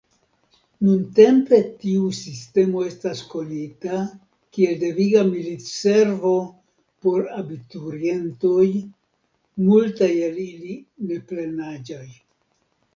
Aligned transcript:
Nuntempe 0.85 1.57
tiu 1.81 2.07
sistemo 2.19 2.81
estas 2.91 3.21
konita 3.33 3.99
kiel 4.57 4.73
deviga 4.85 5.21
militservo 5.27 6.33
por 7.07 7.29
abiturientoj, 7.43 8.67
multaj 9.69 10.11
el 10.31 10.41
ili 10.47 10.79
neplenaĝaj. 11.13 12.05